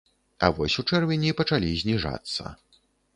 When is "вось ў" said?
0.59-0.99